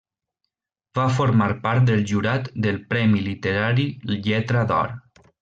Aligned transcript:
Va 0.99 1.03
formar 1.17 1.49
part 1.65 1.85
del 1.89 2.01
jurat 2.13 2.49
del 2.67 2.81
premi 2.95 3.21
literari 3.27 3.87
Lletra 4.15 4.67
d'Or. 4.75 4.99